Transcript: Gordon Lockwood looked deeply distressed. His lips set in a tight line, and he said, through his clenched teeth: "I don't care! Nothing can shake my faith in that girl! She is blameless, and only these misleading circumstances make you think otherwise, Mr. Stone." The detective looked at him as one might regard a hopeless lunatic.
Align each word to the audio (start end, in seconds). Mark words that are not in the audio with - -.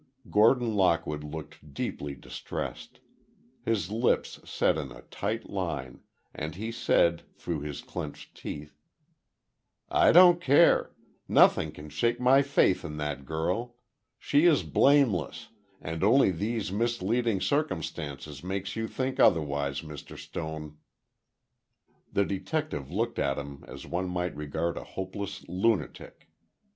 Gordon 0.31 0.73
Lockwood 0.73 1.23
looked 1.23 1.75
deeply 1.75 2.15
distressed. 2.15 3.01
His 3.63 3.91
lips 3.91 4.39
set 4.49 4.75
in 4.75 4.91
a 4.91 5.03
tight 5.03 5.47
line, 5.51 5.99
and 6.33 6.55
he 6.55 6.71
said, 6.71 7.21
through 7.35 7.59
his 7.61 7.83
clenched 7.83 8.35
teeth: 8.35 8.81
"I 9.89 10.11
don't 10.11 10.41
care! 10.41 10.89
Nothing 11.27 11.71
can 11.71 11.89
shake 11.89 12.19
my 12.19 12.41
faith 12.41 12.83
in 12.83 12.97
that 12.97 13.25
girl! 13.25 13.75
She 14.17 14.45
is 14.47 14.63
blameless, 14.63 15.49
and 15.79 16.03
only 16.03 16.31
these 16.31 16.71
misleading 16.71 17.39
circumstances 17.39 18.43
make 18.43 18.75
you 18.75 18.87
think 18.87 19.19
otherwise, 19.19 19.81
Mr. 19.81 20.17
Stone." 20.17 20.79
The 22.11 22.25
detective 22.25 22.89
looked 22.89 23.19
at 23.19 23.37
him 23.37 23.63
as 23.67 23.85
one 23.85 24.09
might 24.09 24.35
regard 24.35 24.77
a 24.77 24.83
hopeless 24.83 25.47
lunatic. 25.47 26.27